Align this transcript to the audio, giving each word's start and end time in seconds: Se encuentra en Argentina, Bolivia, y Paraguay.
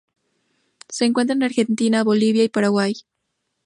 Se 0.89 1.05
encuentra 1.05 1.35
en 1.35 1.43
Argentina, 1.43 2.03
Bolivia, 2.03 2.43
y 2.43 2.49
Paraguay. 2.49 2.93